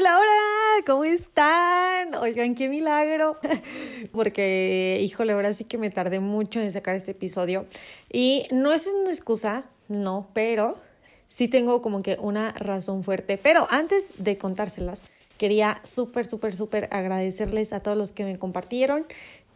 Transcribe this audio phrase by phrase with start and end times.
[0.00, 2.14] Hola, hola, ¿cómo están?
[2.14, 3.36] Oigan, qué milagro.
[4.12, 7.66] Porque, híjole, ahora sí que me tardé mucho en sacar este episodio.
[8.10, 10.78] Y no es una excusa, no, pero
[11.36, 13.36] sí tengo como que una razón fuerte.
[13.36, 14.98] Pero antes de contárselas,
[15.36, 19.04] quería súper, súper, súper agradecerles a todos los que me compartieron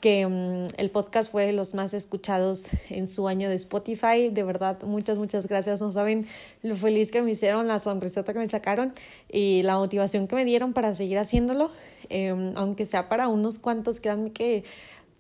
[0.05, 2.61] que um, el podcast fue de los más escuchados
[2.91, 4.29] en su año de Spotify.
[4.31, 5.81] De verdad, muchas, muchas gracias.
[5.81, 6.27] No saben
[6.63, 8.93] lo feliz que me hicieron, la sonrisota que me sacaron
[9.33, 11.71] y la motivación que me dieron para seguir haciéndolo.
[12.11, 14.65] Eh, aunque sea para unos cuantos, créanme que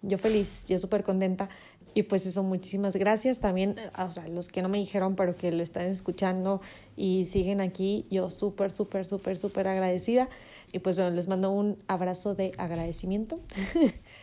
[0.02, 1.48] yo feliz, yo súper contenta.
[1.94, 3.38] Y pues eso, muchísimas gracias.
[3.38, 6.60] También, o los que no me dijeron, pero que lo están escuchando
[6.94, 10.28] y siguen aquí, yo súper, súper, súper, súper agradecida.
[10.74, 13.40] Y pues bueno, les mando un abrazo de agradecimiento.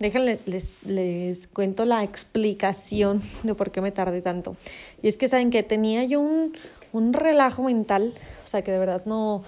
[0.00, 0.40] Déjenles,
[0.84, 4.56] les, cuento la explicación de por qué me tardé tanto.
[5.02, 6.52] Y es que saben que tenía yo un,
[6.92, 8.12] un relajo mental,
[8.48, 9.44] o sea que de verdad no,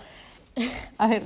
[0.98, 1.24] a ver,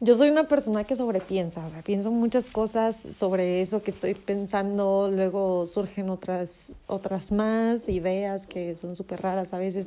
[0.00, 4.14] yo soy una persona que sobrepiensa, o sea, pienso muchas cosas sobre eso que estoy
[4.14, 6.50] pensando, luego surgen otras,
[6.88, 9.86] otras más ideas que son súper raras a veces,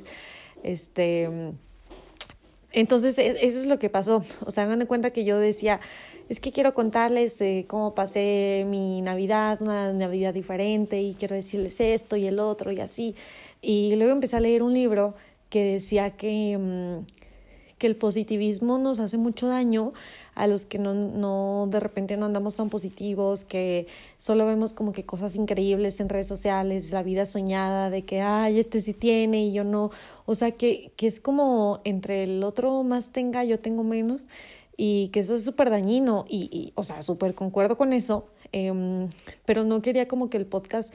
[0.63, 1.29] este,
[2.71, 5.79] entonces e, eso es lo que pasó, o sea, hagan de cuenta que yo decía,
[6.29, 11.73] es que quiero contarles eh, cómo pasé mi Navidad, una Navidad diferente y quiero decirles
[11.77, 13.15] esto y el otro y así.
[13.61, 15.13] Y luego empecé a leer un libro
[15.49, 17.05] que decía que, mm,
[17.77, 19.93] que el positivismo nos hace mucho daño
[20.33, 23.87] a los que no, no de repente no andamos tan positivos, que
[24.25, 28.59] solo vemos como que cosas increíbles en redes sociales, la vida soñada de que, ay,
[28.59, 29.91] este sí tiene y yo no,
[30.25, 34.19] o sea, que, que es como entre el otro más tenga, yo tengo menos
[34.77, 39.09] y que eso es súper dañino y, y, o sea, súper concuerdo con eso, eh,
[39.45, 40.89] pero no quería como que el podcast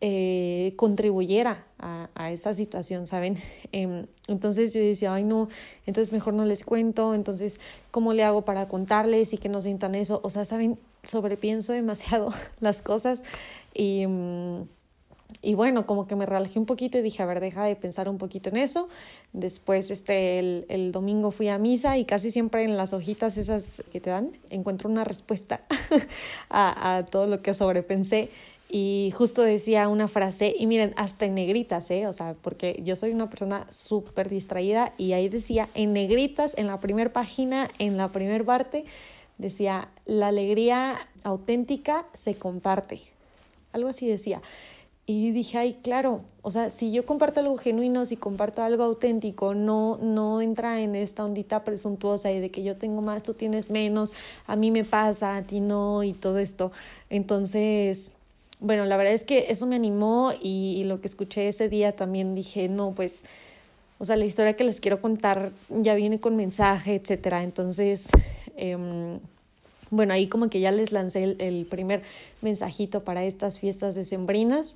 [0.00, 3.42] eh, contribuyera a, a esa situación, ¿saben?
[3.72, 5.48] Eh, entonces yo decía, ay no,
[5.86, 7.52] entonces mejor no les cuento, entonces,
[7.90, 10.20] ¿cómo le hago para contarles y que no sientan eso?
[10.22, 10.78] O sea, ¿saben?
[11.10, 13.18] Sobrepienso demasiado las cosas
[13.74, 14.06] y...
[14.06, 14.66] Um,
[15.42, 18.08] y bueno, como que me relajé un poquito y dije, a ver, deja de pensar
[18.08, 18.88] un poquito en eso.
[19.32, 23.62] Después, este, el, el domingo fui a misa y casi siempre en las hojitas esas
[23.92, 25.60] que te dan encuentro una respuesta
[26.50, 28.30] a, a todo lo que sobrepensé.
[28.68, 32.08] Y justo decía una frase, y miren, hasta en negritas, ¿eh?
[32.08, 36.66] O sea, porque yo soy una persona súper distraída y ahí decía, en negritas, en
[36.66, 38.84] la primera página, en la primer parte,
[39.38, 43.02] decía, la alegría auténtica se comparte.
[43.72, 44.40] Algo así decía.
[45.08, 49.54] Y dije, ay, claro, o sea, si yo comparto algo genuino, si comparto algo auténtico,
[49.54, 53.70] no, no entra en esta ondita presuntuosa y de que yo tengo más, tú tienes
[53.70, 54.10] menos,
[54.48, 56.72] a mí me pasa, a ti no, y todo esto.
[57.08, 57.98] Entonces,
[58.58, 61.92] bueno, la verdad es que eso me animó y, y lo que escuché ese día
[61.92, 63.12] también dije, no, pues,
[63.98, 67.44] o sea, la historia que les quiero contar ya viene con mensaje, etcétera.
[67.44, 68.00] Entonces,
[68.56, 69.18] eh,
[69.90, 72.02] bueno, ahí como que ya les lancé el, primer
[72.42, 74.66] mensajito para estas fiestas decembrinas,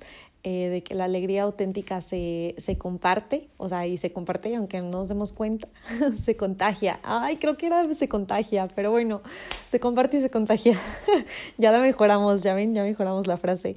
[0.43, 4.55] eh, de que la alegría auténtica se, se comparte, o sea, y se comparte y
[4.55, 5.67] aunque no nos demos cuenta,
[6.25, 6.99] se contagia.
[7.03, 9.21] Ay, creo que era se contagia, pero bueno,
[9.69, 10.81] se comparte y se contagia.
[11.57, 13.75] ya la mejoramos, ya ven, ya mejoramos la frase.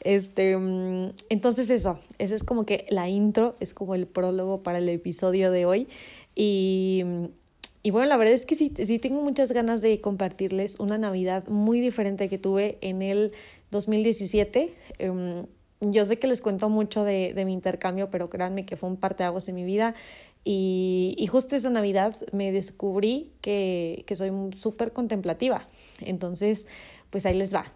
[0.00, 0.52] Este,
[1.28, 5.50] entonces eso, esa es como que la intro, es como el prólogo para el episodio
[5.50, 5.88] de hoy.
[6.34, 7.04] Y
[7.82, 11.46] y bueno, la verdad es que sí, sí tengo muchas ganas de compartirles una Navidad
[11.48, 13.32] muy diferente que tuve en el
[13.72, 14.72] 2017.
[15.00, 15.46] Um,
[15.80, 18.98] yo sé que les cuento mucho de, de mi intercambio, pero créanme que fue un
[18.98, 19.96] parteaguas en mi vida.
[20.44, 24.30] Y, y justo esa Navidad me descubrí que, que soy
[24.62, 25.66] súper contemplativa.
[26.00, 26.60] Entonces,
[27.10, 27.72] pues ahí les va.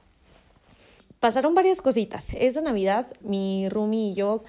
[1.18, 2.24] Pasaron varias cositas.
[2.38, 4.44] Esa Navidad, mi Rumi y yo,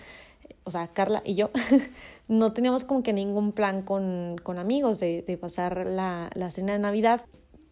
[0.66, 1.50] o sea, Carla y yo,
[2.28, 6.74] no teníamos como que ningún plan con, con amigos de, de pasar la, la cena
[6.74, 7.22] de Navidad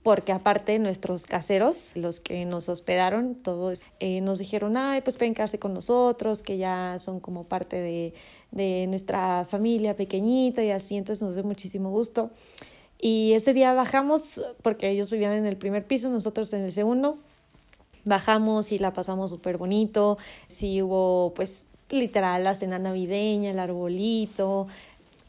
[0.06, 5.34] porque aparte nuestros caseros, los que nos hospedaron, todos eh, nos dijeron, ay, pues ven
[5.34, 8.14] casi con nosotros, que ya son como parte de,
[8.52, 12.30] de nuestra familia pequeñita y así, entonces nos dio muchísimo gusto.
[13.00, 14.22] Y ese día bajamos,
[14.62, 17.18] porque ellos vivían en el primer piso, nosotros en el segundo,
[18.04, 20.20] bajamos y la pasamos súper bonito,
[20.60, 21.50] sí hubo pues
[21.90, 24.68] literal la cena navideña, el arbolito.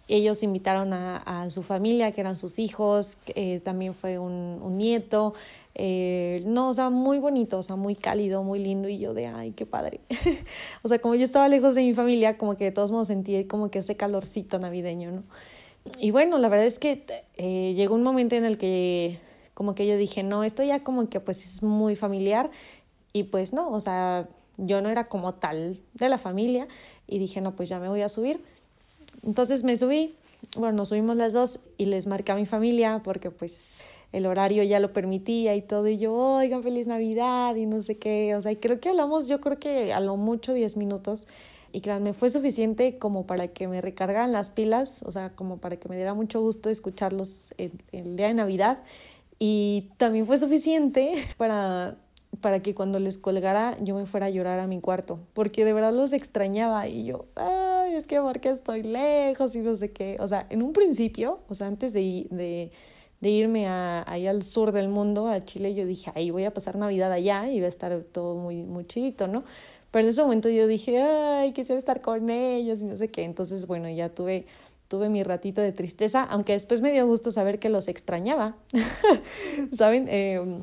[0.09, 4.79] Ellos invitaron a, a su familia, que eran sus hijos, eh, también fue un, un
[4.79, 5.35] nieto.
[5.79, 9.27] Eh, no, o sea, muy bonito, o sea, muy cálido, muy lindo, y yo de,
[9.27, 10.01] ay, qué padre.
[10.83, 13.45] o sea, como yo estaba lejos de mi familia, como que de todos modos sentí
[13.45, 15.23] como que ese calorcito navideño, ¿no?
[15.99, 17.05] Y bueno, la verdad es que
[17.37, 19.19] eh, llegó un momento en el que
[19.55, 22.51] como que yo dije, no, esto ya como que pues es muy familiar,
[23.13, 26.67] y pues no, o sea, yo no era como tal de la familia
[27.07, 28.41] y dije, no, pues ya me voy a subir.
[29.23, 30.15] Entonces me subí
[30.55, 33.53] bueno, nos subimos las dos y les marqué a mi familia porque pues
[34.13, 37.99] el horario ya lo permitía y todo, y yo, oigan, feliz Navidad y no sé
[37.99, 41.21] qué, o sea, y creo que hablamos, yo creo que a lo mucho diez minutos,
[41.73, 45.77] y me fue suficiente como para que me recargaran las pilas, o sea, como para
[45.77, 47.29] que me diera mucho gusto escucharlos
[47.59, 48.79] el, el día de Navidad,
[49.39, 51.97] y también fue suficiente para
[52.41, 55.73] para que cuando les colgara yo me fuera a llorar a mi cuarto, porque de
[55.73, 60.17] verdad los extrañaba y yo, ay, es que porque estoy lejos y no sé qué,
[60.21, 62.71] o sea, en un principio, o sea, antes de, de
[63.21, 66.53] de irme a, ahí al sur del mundo, a Chile, yo dije, ahí voy a
[66.53, 69.45] pasar Navidad allá y va a estar todo muy, muy chidito, ¿no?
[69.91, 73.25] Pero en ese momento yo dije, ay, quisiera estar con ellos y no sé qué.
[73.25, 74.45] Entonces, bueno, ya tuve,
[74.89, 78.57] tuve mi ratito de tristeza, aunque después me dio gusto saber que los extrañaba.
[79.79, 80.09] ¿Saben?
[80.11, 80.63] Eh,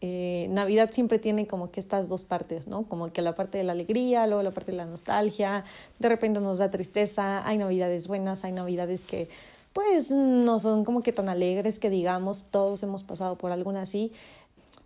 [0.00, 2.84] eh, Navidad siempre tiene como que estas dos partes, ¿no?
[2.84, 5.64] Como que la parte de la alegría, luego la parte de la nostalgia,
[5.98, 9.28] de repente nos da tristeza, hay Navidades buenas, hay Navidades que
[9.72, 14.12] pues no son como que tan alegres que digamos, todos hemos pasado por alguna así,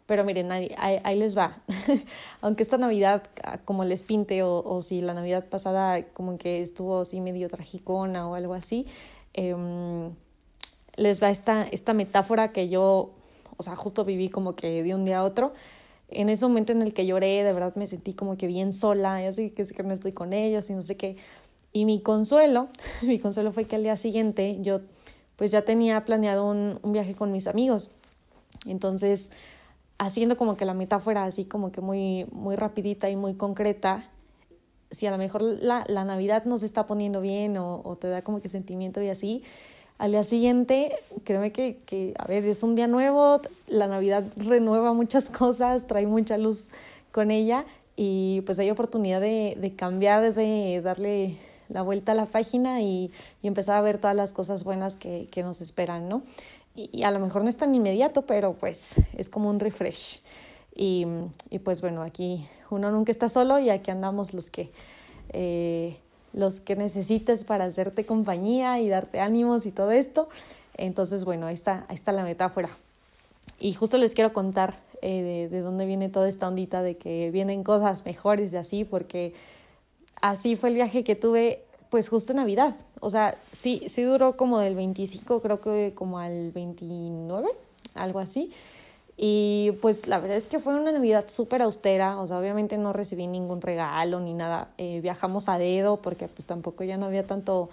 [0.07, 1.59] pero miren, ahí, ahí, les va.
[2.41, 6.65] Aunque esta Navidad, ah, como les pinte, o, o si la Navidad pasada como que
[6.65, 8.87] estuvo así medio tragicona o algo así,
[9.35, 9.55] eh,
[10.97, 13.11] les da esta, esta metáfora que yo,
[13.61, 15.53] o sea, justo viví como que de un día a otro.
[16.09, 19.23] En ese momento en el que lloré, de verdad me sentí como que bien sola,
[19.23, 21.17] yo sé que, que no estoy con ellos y no sé qué.
[21.75, 22.69] Y mi consuelo,
[23.03, 24.81] mi consuelo fue que al día siguiente yo
[25.37, 27.87] pues ya tenía planeado un, un viaje con mis amigos.
[28.65, 29.21] Entonces,
[29.99, 34.09] haciendo como que la meta fuera así como que muy, muy rapidita y muy concreta,
[34.99, 38.09] si a lo mejor la, la Navidad no se está poniendo bien o, o te
[38.09, 39.43] da como que sentimiento y así,
[40.01, 40.93] al día siguiente,
[41.25, 46.07] créeme que, que, a ver, es un día nuevo, la Navidad renueva muchas cosas, trae
[46.07, 46.59] mucha luz
[47.13, 47.67] con ella
[47.97, 51.37] y pues hay oportunidad de, de cambiar, de darle
[51.69, 53.11] la vuelta a la página y,
[53.43, 56.23] y empezar a ver todas las cosas buenas que, que nos esperan, ¿no?
[56.75, 58.79] Y, y a lo mejor no es tan inmediato, pero pues
[59.19, 60.01] es como un refresh.
[60.75, 61.07] Y,
[61.51, 64.71] y pues bueno, aquí uno nunca está solo y aquí andamos los que
[65.35, 65.99] eh,
[66.41, 70.29] los que necesites para hacerte compañía y darte ánimos y todo esto.
[70.77, 72.71] Entonces, bueno, ahí está, ahí está la metáfora.
[73.61, 77.31] Y justo les quiero contar eh, de, de dónde viene toda esta ondita de que
[77.31, 79.35] vienen cosas mejores y así, porque
[80.21, 82.77] así fue el viaje que tuve pues justo en Navidad.
[83.01, 87.49] O sea, sí, sí duró como del 25, creo que como al 29,
[87.95, 88.53] algo así.
[89.23, 92.95] Y pues la verdad es que fue una Navidad súper austera, o sea, obviamente no
[92.95, 94.69] recibí ningún regalo ni nada.
[94.79, 97.69] Eh, viajamos a dedo porque pues tampoco ya no había tanto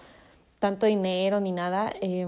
[0.60, 2.28] tanto dinero ni nada, eh,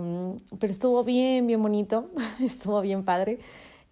[0.57, 2.05] pero estuvo bien, bien bonito,
[2.39, 3.39] estuvo bien padre.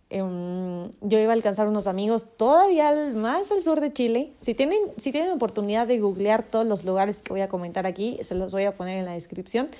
[0.09, 4.31] Um, yo iba a alcanzar unos amigos todavía más al sur de Chile.
[4.45, 8.17] Si tienen, si tienen oportunidad de googlear todos los lugares que voy a comentar aquí,
[8.29, 9.71] se los voy a poner en la descripción.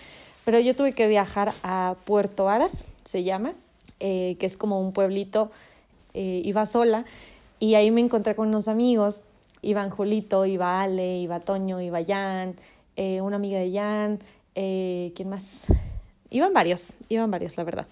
[0.44, 2.72] Pero yo tuve que viajar a Puerto Aras,
[3.14, 3.54] se llama,
[4.00, 5.52] eh, que es como un pueblito,
[6.14, 7.06] eh, iba sola,
[7.60, 9.16] y ahí me encontré con unos amigos,
[9.62, 12.56] iban Julito, iba Ale, iba Toño, iba Jan,
[12.96, 14.20] eh, una amiga de Jan,
[14.56, 15.44] eh, ¿quién más?
[16.30, 17.88] Iban varios, iban varios, la verdad.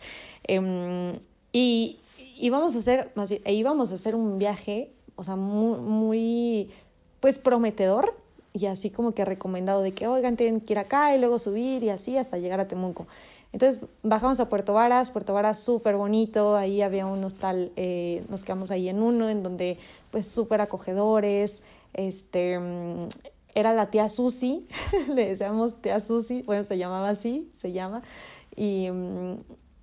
[0.47, 1.19] Eh,
[1.53, 1.99] y,
[2.39, 6.71] íbamos a hacer, más e íbamos a hacer un viaje, o sea, muy, muy,
[7.21, 8.13] pues prometedor
[8.53, 11.83] y así como que recomendado de que, oigan, tienen que ir acá y luego subir
[11.83, 13.07] y así hasta llegar a Temuco.
[13.55, 18.43] Entonces bajamos a Puerto Varas, Puerto Varas súper bonito, ahí había un hostal, eh, nos
[18.43, 19.77] quedamos ahí en uno, en donde
[20.11, 21.53] pues súper acogedores,
[21.93, 22.59] este,
[23.53, 24.67] era la tía Susi,
[25.07, 28.01] le decíamos tía Susi, bueno, se llamaba así, se llama,
[28.57, 28.89] y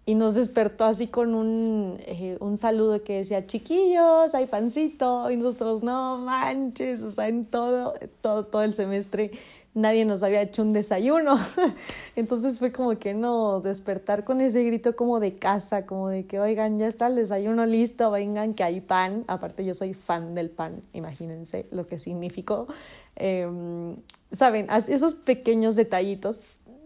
[0.04, 5.36] y nos despertó así con un, eh, un saludo que decía, chiquillos, hay pancito, y
[5.36, 9.30] nosotros, no manches, o sea, en todo, todo, todo el semestre
[9.74, 11.38] nadie nos había hecho un desayuno.
[12.16, 16.38] Entonces fue como que no, despertar con ese grito como de casa, como de que,
[16.38, 19.24] oigan, ya está el desayuno listo, vengan que hay pan.
[19.28, 22.68] Aparte yo soy fan del pan, imagínense lo que significó.
[23.16, 23.94] Eh,
[24.38, 26.36] Saben, esos pequeños detallitos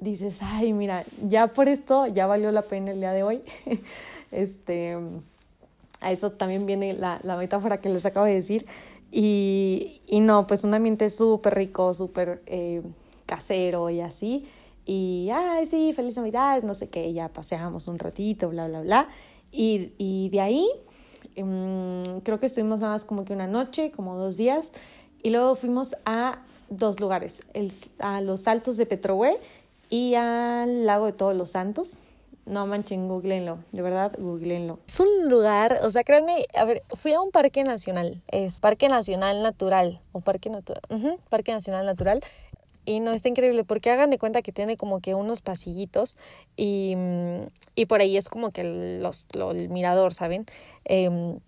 [0.00, 3.40] dices, ay, mira, ya por esto ya valió la pena el día de hoy.
[4.32, 4.96] este,
[6.00, 8.66] a eso también viene la, la metáfora que les acabo de decir.
[9.18, 12.82] Y, y no, pues un ambiente súper rico, súper eh,
[13.24, 14.46] casero y así.
[14.84, 19.08] Y, ay, sí, feliz Navidad, no sé qué, ya paseamos un ratito, bla, bla, bla.
[19.50, 20.68] Y, y de ahí,
[21.38, 24.66] um, creo que estuvimos nada más como que una noche, como dos días.
[25.22, 29.38] Y luego fuimos a dos lugares, el, a los Altos de Petrohue
[29.88, 31.88] y al lago de Todos los Santos.
[32.46, 34.78] No manchen, googleenlo, de verdad, googleenlo.
[34.86, 38.88] Es un lugar, o sea, créanme, a ver, fui a un parque nacional, es Parque
[38.88, 40.80] Nacional Natural, o Parque Natural,
[41.28, 42.22] Parque Nacional Natural,
[42.84, 46.14] y no, está increíble porque hagan de cuenta que tiene como que unos pasillitos
[46.56, 46.94] y,
[47.74, 50.46] y por ahí es como que los, el mirador, ¿saben?
[50.84, 51.40] Eh,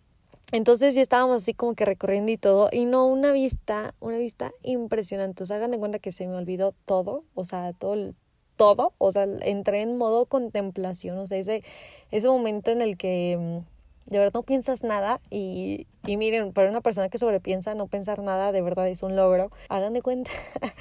[0.50, 4.50] entonces ya estábamos así como que recorriendo y todo, y no, una vista, una vista
[4.62, 8.14] impresionante, o sea, hagan de cuenta que se me olvidó todo, o sea, todo,
[8.58, 11.62] todo, o sea, entré en modo contemplación, o sea, ese,
[12.10, 16.68] ese momento en el que mm, de verdad no piensas nada y, y miren, para
[16.68, 20.30] una persona que sobrepiensa no pensar nada de verdad es un logro, hagan de cuenta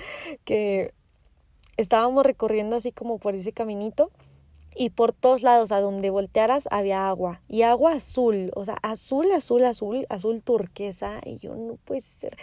[0.45, 0.91] que
[1.77, 4.11] estábamos recorriendo así como por ese caminito
[4.75, 9.31] y por todos lados a donde voltearas había agua y agua azul, o sea, azul,
[9.31, 12.37] azul, azul, azul turquesa y yo no puede ser,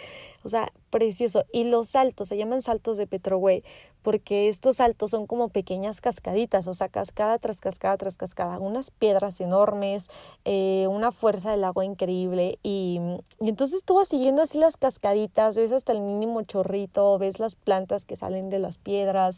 [0.45, 1.43] o sea, precioso.
[1.51, 3.63] Y los saltos, se llaman saltos de Petrogüey,
[4.03, 8.89] porque estos saltos son como pequeñas cascaditas, o sea, cascada tras cascada tras cascada, unas
[8.91, 10.03] piedras enormes,
[10.45, 12.99] eh, una fuerza del agua increíble y,
[13.41, 18.05] y entonces tú siguiendo así las cascaditas, ves hasta el mínimo chorrito, ves las plantas
[18.05, 19.35] que salen de las piedras,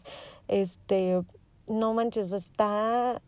[0.48, 1.22] este
[1.66, 3.20] no manches, está,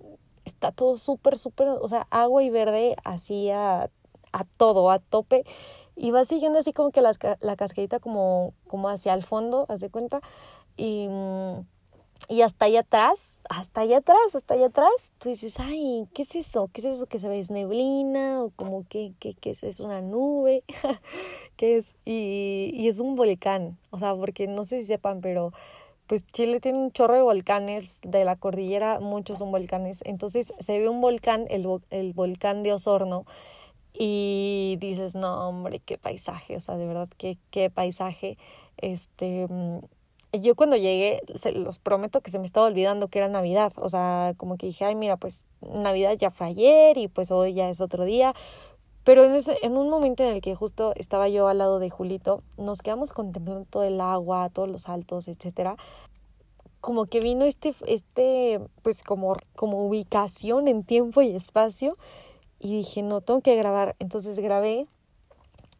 [0.44, 3.90] está todo súper, súper, o sea, agua y verde así a,
[4.32, 5.44] a todo, a tope.
[5.96, 9.80] Y va siguiendo así como que la, la cascadita como, como hacia el fondo, haz
[9.80, 10.20] de cuenta.
[10.76, 11.08] Y,
[12.28, 13.14] y hasta allá atrás,
[13.48, 16.70] hasta allá atrás, hasta allá atrás, tú dices, ay, ¿qué es eso?
[16.72, 17.40] ¿Qué es eso que se ve?
[17.40, 18.42] ¿Es neblina?
[18.42, 20.62] ¿O como que, que, que es, es una nube?
[21.56, 21.84] ¿Qué es?
[22.04, 25.52] Y, y es un volcán, o sea, porque no sé si sepan, pero
[26.06, 30.78] pues Chile tiene un chorro de volcanes, de la cordillera muchos son volcanes, entonces se
[30.78, 33.26] ve un volcán, el, el volcán de Osorno,
[34.02, 38.38] y dices, no hombre, qué paisaje, o sea, de verdad, qué, qué paisaje,
[38.78, 39.80] este, mm,
[40.40, 43.90] yo cuando llegué, se los prometo que se me estaba olvidando que era Navidad, o
[43.90, 47.68] sea, como que dije, ay, mira, pues Navidad ya fue ayer y pues hoy ya
[47.68, 48.34] es otro día,
[49.04, 51.90] pero en, ese, en un momento en el que justo estaba yo al lado de
[51.90, 55.76] Julito, nos quedamos contemplando todo el agua, todos los altos, etcétera.
[56.80, 61.98] Como que vino este, este, pues como, como ubicación en tiempo y espacio.
[62.60, 63.96] Y dije, no, tengo que grabar.
[63.98, 64.86] Entonces grabé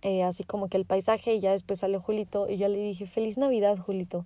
[0.02, 3.06] eh, así como que el paisaje y ya después salió Julito y ya le dije,
[3.06, 4.24] feliz Navidad, Julito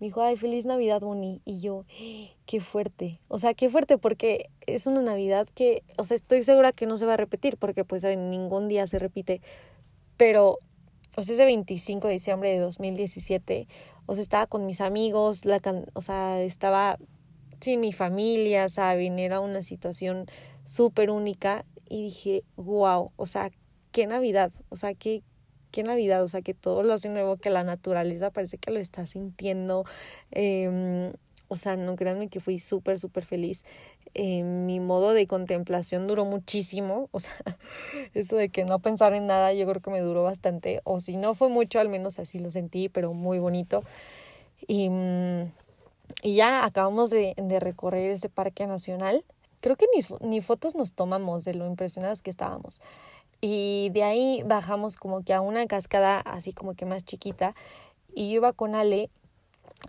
[0.00, 1.42] me dijo, ay, feliz Navidad, Moni.
[1.44, 1.84] Y yo,
[2.46, 3.18] qué fuerte.
[3.28, 6.98] O sea, qué fuerte porque es una Navidad que, o sea, estoy segura que no
[6.98, 9.42] se va a repetir porque pues en ningún día se repite.
[10.16, 10.58] Pero,
[11.16, 13.68] o sea, ese 25 de diciembre de 2017,
[14.06, 15.60] o sea, estaba con mis amigos, la
[15.92, 16.96] o sea, estaba
[17.62, 19.18] sin mi familia, ¿saben?
[19.18, 20.24] Era una situación
[20.76, 23.50] súper única y dije, wow, o sea,
[23.92, 25.22] qué Navidad, o sea, qué,
[25.72, 28.78] qué Navidad, o sea, que todo lo hace nuevo, que la naturaleza parece que lo
[28.80, 29.84] está sintiendo.
[30.30, 31.12] Eh,
[31.48, 33.58] o sea, no créanme que fui súper, súper feliz.
[34.14, 37.58] Eh, mi modo de contemplación duró muchísimo, o sea,
[38.14, 41.16] eso de que no pensar en nada yo creo que me duró bastante, o si
[41.16, 43.82] no fue mucho, al menos así lo sentí, pero muy bonito.
[44.68, 45.52] Y, mm,
[46.22, 49.24] y ya acabamos de, de recorrer ese parque nacional.
[49.60, 52.74] Creo que ni, ni fotos nos tomamos de lo impresionados que estábamos.
[53.40, 57.54] Y de ahí bajamos como que a una cascada así como que más chiquita
[58.14, 59.08] y yo iba con Ale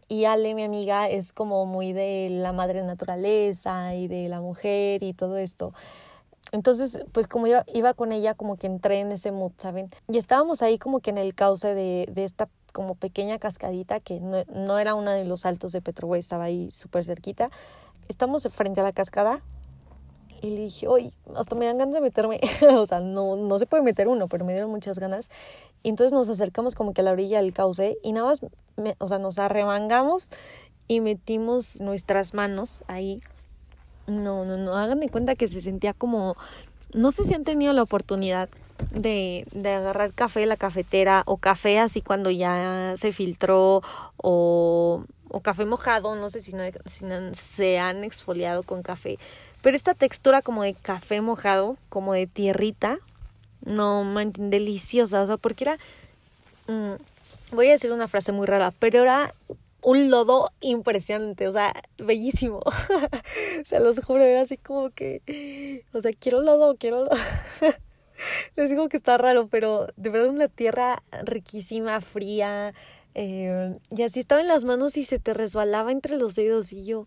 [0.07, 5.03] y Ale mi amiga es como muy de la madre naturaleza y de la mujer
[5.03, 5.73] y todo esto.
[6.53, 10.17] Entonces pues como yo iba con ella como que entré en ese mood saben y
[10.17, 14.43] estábamos ahí como que en el cauce de, de esta como pequeña cascadita que no,
[14.45, 17.49] no era una de los altos de Petrohue estaba ahí súper cerquita.
[18.07, 19.41] Estamos frente a la cascada
[20.41, 22.39] y le dije, oye, hasta me dan ganas de meterme,
[22.77, 25.25] o sea, no, no se puede meter uno, pero me dieron muchas ganas.
[25.83, 28.39] Y entonces nos acercamos como que a la orilla del cauce y nada más,
[28.77, 30.23] me, o sea, nos arremangamos
[30.87, 33.21] y metimos nuestras manos ahí.
[34.07, 36.35] No, no, no, háganme cuenta que se sentía como,
[36.93, 38.49] no sé si han tenido la oportunidad
[38.91, 43.81] de, de agarrar café de la cafetera o café así cuando ya se filtró
[44.17, 46.63] o, o café mojado, no sé si, no,
[46.97, 49.19] si no, se han exfoliado con café
[49.61, 52.97] pero esta textura como de café mojado, como de tierrita,
[53.63, 55.77] no, man, deliciosa, o sea, porque era,
[56.67, 59.33] mm, voy a decir una frase muy rara, pero era
[59.83, 62.61] un lodo impresionante, o sea, bellísimo.
[63.69, 67.17] Se los juro, era así como que, o sea, quiero lodo, quiero lodo.
[68.55, 72.73] Les digo que está raro, pero de verdad una tierra riquísima, fría,
[73.15, 76.85] eh, y así estaba en las manos y se te resbalaba entre los dedos y
[76.85, 77.05] yo,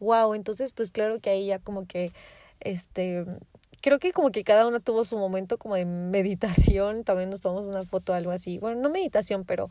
[0.00, 2.12] wow, entonces pues claro que ahí ya como que,
[2.60, 3.24] este,
[3.80, 7.66] creo que como que cada uno tuvo su momento como de meditación, también nos tomamos
[7.66, 9.70] una foto algo así, bueno, no meditación, pero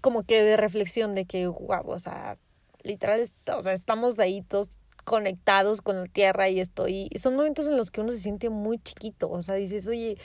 [0.00, 2.36] como que de reflexión de que, wow, o sea,
[2.82, 4.68] literal, o sea, estamos ahí todos
[5.04, 8.50] conectados con la tierra y esto, y son momentos en los que uno se siente
[8.50, 10.18] muy chiquito, o sea, dices, oye,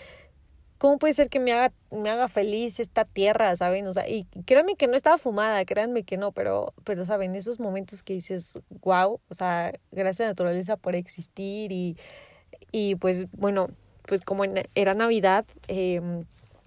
[0.83, 3.87] ¿cómo puede ser que me haga, me haga feliz esta tierra, saben?
[3.87, 7.57] O sea, y créanme que no estaba fumada, créanme que no, pero, pero saben, esos
[7.57, 8.43] momentos que dices,
[8.83, 11.95] wow, o sea, gracias a la naturaleza por existir y,
[12.73, 13.69] y pues, bueno,
[14.09, 14.43] pues como
[14.75, 16.01] era Navidad, eh,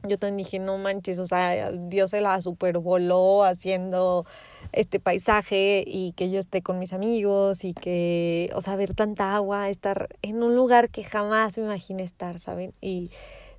[0.09, 4.25] yo también dije, no manches, o sea, Dios se la supervoló haciendo
[4.73, 9.37] este paisaje y que yo esté con mis amigos y que, o sea, ver tanta
[9.37, 12.73] agua, estar en un lugar que jamás me imaginé estar, ¿saben?
[12.81, 13.11] Y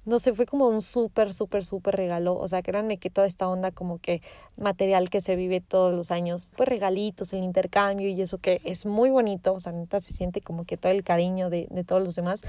[0.07, 2.37] no sé, fue como un súper, súper, súper regalo.
[2.39, 4.21] O sea, créanme que toda esta onda como que
[4.55, 8.85] material que se vive todos los años, pues regalitos, el intercambio y eso que es
[8.85, 12.01] muy bonito, o sea, neta se siente como que todo el cariño de, de todos
[12.01, 12.39] los demás.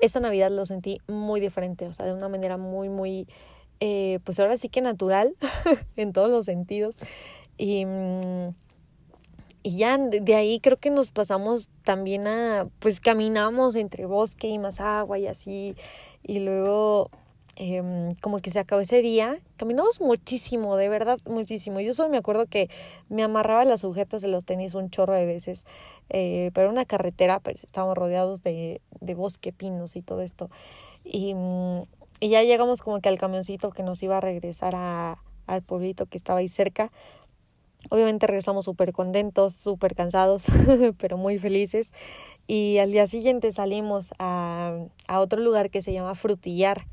[0.00, 3.28] Esta Navidad lo sentí muy diferente, o sea, de una manera muy, muy,
[3.80, 5.34] eh, pues ahora sí que natural,
[5.96, 6.94] en todos los sentidos.
[7.58, 7.84] Y,
[9.62, 14.56] y ya de ahí creo que nos pasamos también a, pues caminamos entre bosque y
[14.56, 15.76] más agua y así,
[16.28, 17.10] y luego
[17.56, 21.80] eh, como que se acabó ese día, caminamos muchísimo, de verdad muchísimo.
[21.80, 22.68] Yo solo me acuerdo que
[23.08, 25.58] me amarraba las sujetas de los tenis un chorro de veces,
[26.10, 30.50] eh, pero una carretera, pues estábamos rodeados de, de bosque, pinos y todo esto.
[31.02, 31.82] Y, mm,
[32.20, 36.06] y ya llegamos como que al camioncito que nos iba a regresar a, al pueblito
[36.06, 36.92] que estaba ahí cerca.
[37.88, 40.42] Obviamente regresamos súper contentos, súper cansados,
[41.00, 41.86] pero muy felices
[42.48, 46.86] y al día siguiente salimos a, a otro lugar que se llama Frutillar.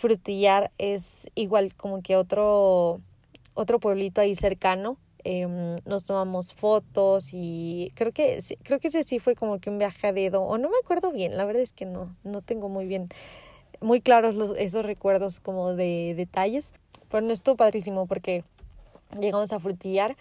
[0.00, 1.02] Frutillar es
[1.34, 3.00] igual como que otro
[3.54, 4.96] otro pueblito ahí cercano.
[5.24, 5.46] Eh,
[5.84, 10.06] nos tomamos fotos y creo que creo que ese sí fue como que un viaje
[10.06, 12.86] a dedo o no me acuerdo bien, la verdad es que no no tengo muy
[12.86, 13.08] bien
[13.80, 16.64] muy claros los, esos recuerdos como de detalles,
[17.10, 18.44] pero no estuvo padrísimo porque
[19.18, 20.16] llegamos a Frutillar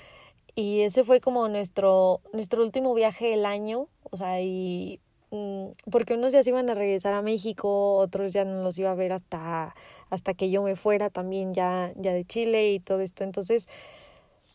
[0.56, 5.00] y ese fue como nuestro nuestro último viaje del año o sea y
[5.32, 8.92] mm, porque unos ya se iban a regresar a México otros ya no los iba
[8.92, 9.76] a ver hasta
[10.10, 13.64] hasta que yo me fuera también ya ya de Chile y todo esto entonces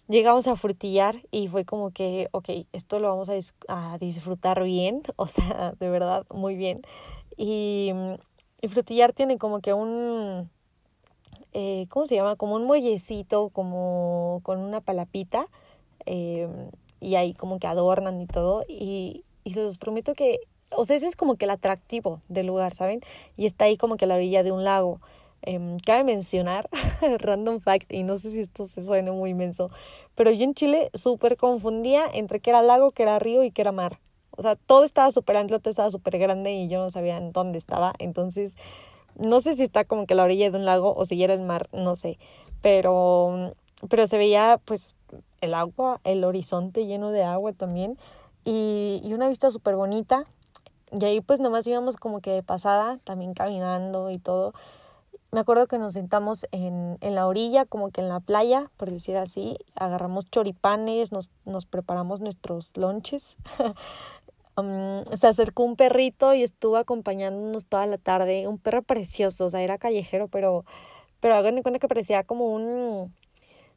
[0.09, 5.03] llegamos a frutillar y fue como que okay esto lo vamos a, a disfrutar bien
[5.16, 6.83] o sea de verdad muy bien
[7.37, 7.92] y,
[8.62, 10.48] y frutillar tiene como que un
[11.53, 12.37] eh, ¿cómo se llama?
[12.37, 15.48] Como un muellecito, como con una palapita,
[16.06, 16.48] eh,
[17.00, 20.38] y ahí como que adornan y todo y, y les prometo que,
[20.70, 23.00] o sea, ese es como que el atractivo del lugar, ¿saben?
[23.36, 25.00] Y está ahí como que a la orilla de un lago.
[25.42, 26.68] Eh, cabe mencionar,
[27.18, 29.70] random fact, y no sé si esto se suene muy inmenso,
[30.14, 33.62] pero yo en Chile súper confundía entre que era lago, que era río y que
[33.62, 33.98] era mar.
[34.32, 37.32] O sea, todo estaba súper amplio, todo estaba súper grande y yo no sabía en
[37.32, 37.94] dónde estaba.
[37.98, 38.52] Entonces,
[39.18, 41.34] no sé si está como que a la orilla de un lago o si era
[41.34, 42.18] el mar, no sé.
[42.62, 43.54] Pero,
[43.88, 44.80] pero se veía pues
[45.40, 47.98] el agua, el horizonte lleno de agua también
[48.44, 50.24] y, y una vista súper bonita.
[50.92, 54.53] Y ahí pues nomás íbamos como que de pasada, también caminando y todo.
[55.33, 58.90] Me acuerdo que nos sentamos en, en la orilla, como que en la playa, por
[58.90, 63.22] decir así, agarramos choripanes, nos, nos preparamos nuestros lonches.
[64.57, 69.50] um, se acercó un perrito y estuvo acompañándonos toda la tarde, un perro precioso, o
[69.50, 70.64] sea, era callejero, pero,
[71.20, 73.14] pero hagan de cuenta que parecía como un,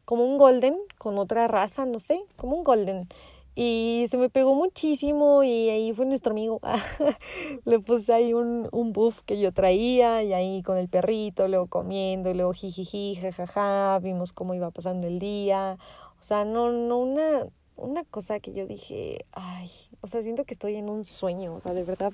[0.06, 3.08] como un golden con otra raza, no sé, como un golden.
[3.56, 6.60] Y se me pegó muchísimo y ahí fue nuestro amigo.
[7.66, 11.68] Le puse ahí un, un buff que yo traía y ahí con el perrito, luego
[11.68, 15.78] comiendo, y luego jijiji, jajaja, vimos cómo iba pasando el día.
[16.24, 17.46] O sea, no, no una,
[17.78, 19.70] una cosa que yo dije, ay,
[20.02, 22.13] o sea, siento que estoy en un sueño, o sea, de verdad.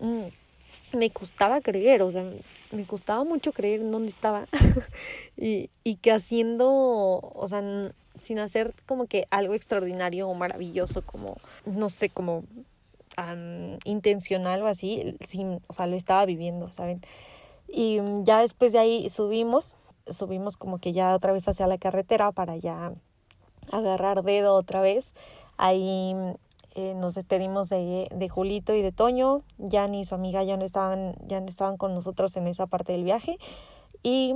[0.00, 0.28] Mm,
[0.92, 2.24] me costaba creer, o sea,
[2.72, 4.46] me costaba mucho creer en dónde estaba
[5.36, 7.62] y, y que haciendo, o sea,
[8.26, 12.44] sin hacer como que algo extraordinario o maravilloso, como, no sé, como
[13.18, 17.02] um, intencional o así, sin, o sea, lo estaba viviendo, ¿saben?
[17.68, 19.64] Y ya después de ahí subimos,
[20.18, 22.92] subimos como que ya otra vez hacia la carretera para ya
[23.72, 25.04] agarrar dedo otra vez.
[25.56, 26.14] Ahí
[26.76, 30.66] eh, nos despedimos de, de Julito y de Toño, Jan y su amiga ya no
[30.66, 33.38] estaban, ya no estaban con nosotros en esa parte del viaje
[34.02, 34.34] y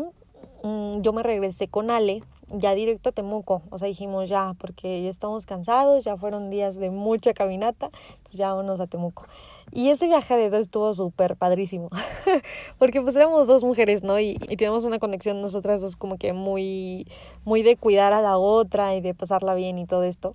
[0.63, 5.03] mm, yo me regresé con Ale ya directo a Temuco, o sea dijimos ya, porque
[5.03, 7.91] ya estamos cansados, ya fueron días de mucha caminata,
[8.25, 9.27] pues ya vámonos a Temuco.
[9.73, 11.91] Y ese viaje de dos estuvo súper padrísimo,
[12.79, 14.19] porque pues éramos dos mujeres, ¿no?
[14.19, 17.07] Y, y tenemos una conexión nosotras dos como que muy,
[17.45, 20.35] muy de cuidar a la otra y de pasarla bien y todo esto.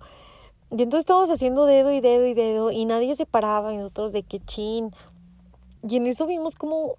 [0.78, 4.12] Y entonces estábamos haciendo dedo y dedo y dedo y nadie se paraba y nosotros
[4.12, 4.92] de qué chin.
[5.88, 6.96] Y en eso vimos como,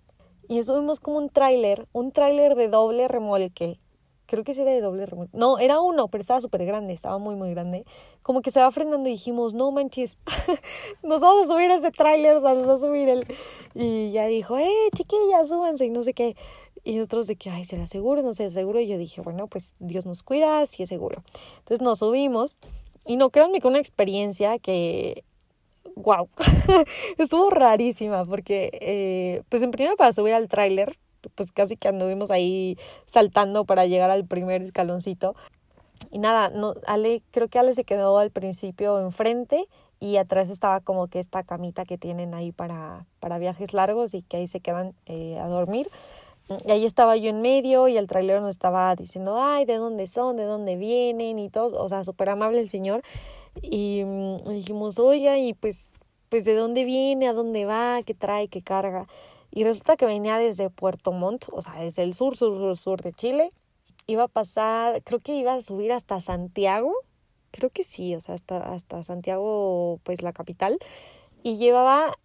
[0.49, 3.79] y eso vimos como un tráiler, un tráiler de doble remolque.
[4.25, 7.19] creo que sí era de doble remolque, no, era uno, pero estaba súper grande, estaba
[7.19, 7.85] muy, muy grande,
[8.23, 10.11] como que se va frenando y dijimos, no manches,
[11.03, 13.27] nos vamos a subir a ese tráiler, vamos a subir el,
[13.75, 16.35] y ya dijo, eh, chiquillas, súbanse, y no sé qué,
[16.83, 18.23] y nosotros de que, ay, ¿será seguro?
[18.23, 21.23] No sé, seguro, y yo dije, bueno, pues Dios nos cuida, sí es seguro,
[21.59, 22.57] entonces nos subimos,
[23.07, 25.25] y no, créanme que una experiencia que
[25.97, 26.29] wow,
[27.19, 30.97] estuvo rarísima porque, eh, pues en primer para subir al tráiler,
[31.35, 32.77] pues casi que anduvimos ahí
[33.13, 35.35] saltando para llegar al primer escaloncito.
[36.11, 39.67] Y nada, no, Ale, creo que Ale se quedó al principio enfrente
[39.99, 44.23] y atrás estaba como que esta camita que tienen ahí para, para viajes largos y
[44.23, 45.89] que ahí se quedan eh, a dormir.
[46.49, 50.09] Y ahí estaba yo en medio y el trailer nos estaba diciendo, ay, ¿de dónde
[50.09, 50.37] son?
[50.37, 51.39] ¿De dónde vienen?
[51.39, 53.03] Y todo, o sea, súper amable el señor.
[53.63, 55.77] Y mm, dijimos, oye, y pues,
[56.29, 57.29] pues, ¿de dónde viene?
[57.29, 58.01] ¿A dónde va?
[58.05, 58.49] ¿Qué trae?
[58.49, 59.07] ¿Qué carga?
[59.57, 63.03] y resulta que venía desde Puerto Montt, o sea, desde el sur, sur, sur, sur
[63.03, 63.53] de Chile,
[64.07, 66.93] iba a pasar, creo que iba a subir hasta Santiago,
[67.53, 70.79] creo que sí, o sea, hasta, hasta Santiago, pues la capital,
[71.43, 72.19] y llevaba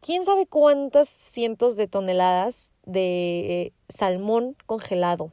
[0.00, 5.32] quién sabe cuántas cientos de toneladas de eh, salmón congelado,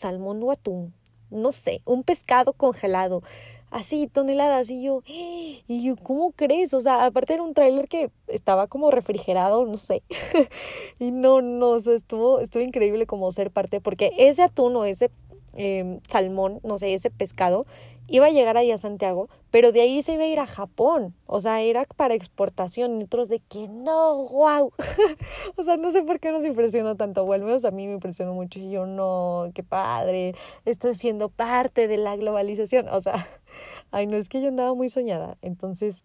[0.00, 0.94] salmón o atún,
[1.30, 3.22] no sé, un pescado congelado
[3.70, 8.10] así toneladas y yo y yo cómo crees o sea aparte era un tráiler que
[8.28, 10.02] estaba como refrigerado no sé
[10.98, 14.84] y no no o sea, estuvo estuvo increíble como ser parte porque ese atún o
[14.84, 15.10] ese
[15.54, 17.66] eh, salmón no sé ese pescado
[18.08, 21.14] iba a llegar ahí a Santiago pero de ahí se iba a ir a Japón.
[21.26, 23.00] O sea era para exportación.
[23.00, 24.72] Y otros de que no wow
[25.56, 27.22] o sea no sé por qué nos impresionó tanto.
[27.22, 28.58] O al menos a mí me impresionó mucho.
[28.58, 30.34] Y yo no qué padre.
[30.64, 33.28] Estoy siendo parte de la globalización o sea
[33.90, 35.38] Ay, no, es que yo andaba muy soñada.
[35.40, 35.96] Entonces,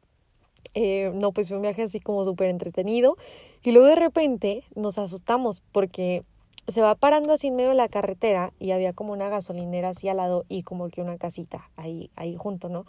[0.73, 3.17] eh, no, pues fue un viaje así como súper entretenido.
[3.61, 6.23] Y luego de repente nos asustamos porque
[6.71, 10.07] se va parando así en medio de la carretera y había como una gasolinera así
[10.07, 12.85] al lado y como que una casita ahí, ahí junto, ¿no?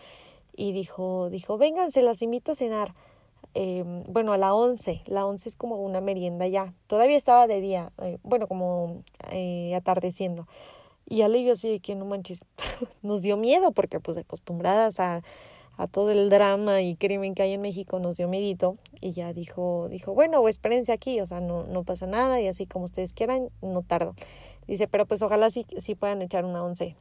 [0.57, 2.95] Y dijo, dijo, vénganse, las invito a cenar.
[3.57, 6.73] Eh, bueno, a la once, la once es como una merienda ya.
[6.87, 10.47] Todavía estaba de día, eh, bueno, como eh, atardeciendo.
[11.07, 12.39] Y Ale y yo así de que no manches,
[13.03, 15.23] nos dio miedo porque pues acostumbradas a,
[15.77, 19.33] a todo el drama y crimen que hay en México nos dio miedito y ya
[19.33, 23.13] dijo, dijo, bueno, espérense aquí, o sea, no, no pasa nada y así como ustedes
[23.13, 24.15] quieran, no tardo.
[24.67, 26.97] Dice, pero pues ojalá sí, sí puedan echar una once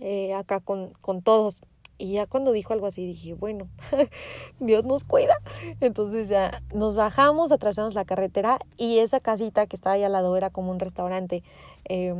[0.00, 1.54] eh, acá con, con todos.
[1.98, 3.68] Y ya cuando dijo algo así dije, bueno,
[4.60, 5.36] Dios nos cuida.
[5.82, 10.34] Entonces ya nos bajamos, atravesamos la carretera y esa casita que estaba ahí al lado
[10.36, 11.42] era como un restaurante,
[11.84, 12.14] eh,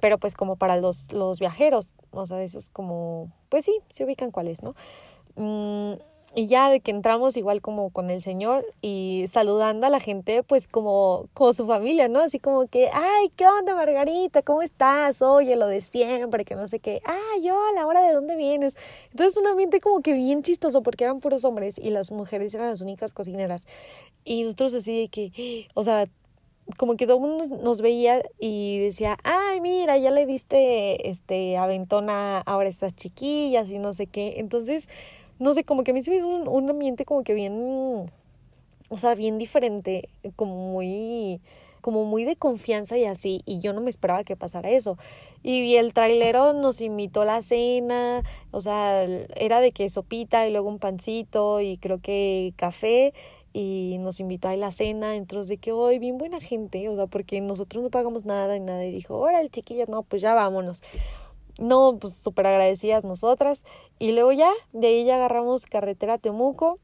[0.00, 4.04] pero pues como para los, los viajeros, o sea, eso es como, pues sí, se
[4.04, 4.74] ubican cuáles, ¿no?
[5.36, 5.94] Mm,
[6.34, 10.44] y ya de que entramos igual como con el señor y saludando a la gente
[10.44, 15.20] pues como como su familia no así como que ay qué onda Margarita cómo estás
[15.20, 17.00] oye lo de siempre que no sé qué.
[17.04, 18.74] Ay yo a la hora de dónde vienes
[19.10, 22.70] entonces un ambiente como que bien chistoso porque eran puros hombres y las mujeres eran
[22.70, 23.62] las únicas cocineras.
[24.24, 26.06] Y nosotros así de que o sea
[26.76, 31.56] como que todo el mundo nos veía y decía, ay, mira, ya le diste este
[31.56, 34.34] aventona ahora estas chiquillas y no sé qué.
[34.38, 34.84] Entonces,
[35.40, 38.08] no sé, como que a mí se me hizo un, un ambiente como que bien,
[38.88, 41.40] o sea, bien diferente, como muy,
[41.80, 44.98] como muy de confianza y así, y yo no me esperaba que pasara eso.
[45.42, 50.52] Y el trailero nos invitó a la cena, o sea, era de que sopita y
[50.52, 53.14] luego un pancito y creo que café
[53.52, 57.06] y nos invitó a la cena, entonces de que hoy bien buena gente, o sea,
[57.06, 60.76] porque nosotros no pagamos nada y nada, y dijo, órale chiquillas, no, pues ya vámonos.
[61.60, 63.58] No, pues súper agradecidas nosotras.
[63.98, 66.78] Y luego ya, de ahí ya agarramos carretera Temuco.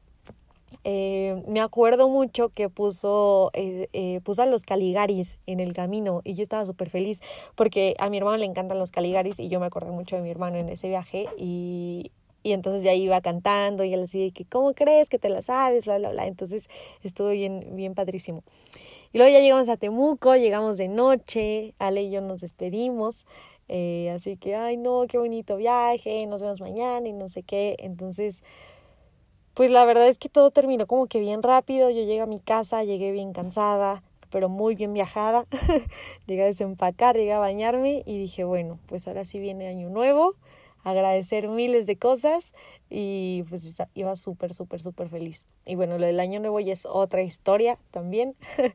[0.83, 6.21] Eh, me acuerdo mucho que puso, eh, eh, puso a los caligaris en el camino
[6.23, 7.19] y yo estaba súper feliz
[7.55, 10.29] porque a mi hermano le encantan los caligaris y yo me acordé mucho de mi
[10.29, 12.11] hermano en ese viaje y,
[12.43, 15.85] y entonces ya iba cantando y él así que, ¿cómo crees que te la sabes?
[15.85, 16.27] Bla, bla, bla.
[16.27, 16.63] Entonces
[17.03, 18.43] estuvo bien, bien padrísimo.
[19.13, 23.15] Y luego ya llegamos a Temuco, llegamos de noche, Ale y yo nos despedimos
[23.69, 27.75] eh, así que, ay, no, qué bonito viaje, nos vemos mañana y no sé qué.
[27.79, 28.35] Entonces,
[29.53, 31.89] pues la verdad es que todo terminó como que bien rápido.
[31.89, 35.45] Yo llegué a mi casa, llegué bien cansada, pero muy bien viajada.
[36.27, 40.35] llegué a desempacar, llegué a bañarme y dije, bueno, pues ahora sí viene año nuevo,
[40.83, 42.43] agradecer miles de cosas
[42.89, 43.61] y pues
[43.95, 45.37] iba súper, súper, súper feliz.
[45.65, 48.35] Y bueno, lo del año nuevo ya es otra historia también,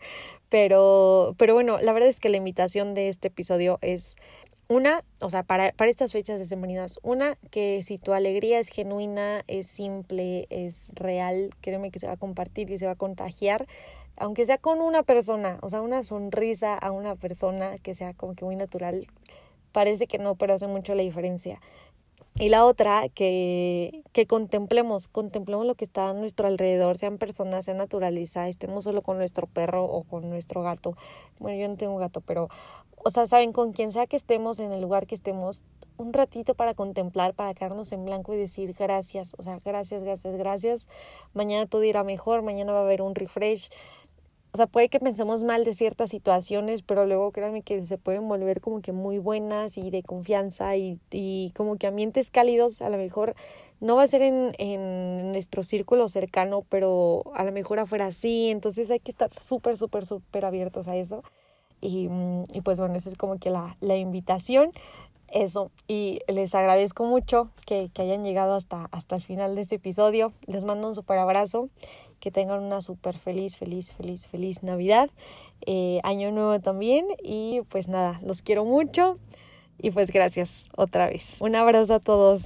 [0.50, 4.02] pero, pero bueno, la verdad es que la invitación de este episodio es
[4.68, 8.68] una, o sea, para, para estas fechas de semaninas, una, que si tu alegría es
[8.68, 12.96] genuina, es simple, es real, créeme que se va a compartir y se va a
[12.96, 13.66] contagiar,
[14.16, 18.34] aunque sea con una persona, o sea, una sonrisa a una persona que sea como
[18.34, 19.06] que muy natural,
[19.72, 21.60] parece que no, pero hace mucho la diferencia.
[22.36, 27.66] Y la otra, que, que contemplemos, contemplemos lo que está a nuestro alrededor, sean personas,
[27.66, 30.96] sean naturaleza, estemos solo con nuestro perro o con nuestro gato.
[31.38, 32.48] Bueno, yo no tengo gato, pero,
[33.04, 35.58] o sea, saben, con quien sea que estemos, en el lugar que estemos,
[35.96, 40.36] un ratito para contemplar, para quedarnos en blanco y decir gracias, o sea, gracias, gracias,
[40.36, 40.86] gracias.
[41.34, 43.68] Mañana todo irá mejor, mañana va a haber un refresh
[44.54, 48.28] o sea, puede que pensemos mal de ciertas situaciones, pero luego créanme que se pueden
[48.28, 52.90] volver como que muy buenas y de confianza y, y como que ambientes cálidos, a
[52.90, 53.34] lo mejor
[53.80, 58.50] no va a ser en, en nuestro círculo cercano, pero a lo mejor afuera sí,
[58.50, 61.24] entonces hay que estar súper, súper, súper abiertos a eso.
[61.82, 62.08] Y,
[62.54, 64.72] y pues bueno, esa es como que la, la invitación,
[65.28, 69.74] eso, y les agradezco mucho que, que hayan llegado hasta, hasta el final de este
[69.76, 71.68] episodio, les mando un súper abrazo
[72.20, 75.10] que tengan una súper feliz, feliz, feliz, feliz Navidad,
[75.66, 79.18] eh, Año Nuevo también y pues nada, los quiero mucho
[79.78, 81.22] y pues gracias otra vez.
[81.40, 82.42] Un abrazo a todos.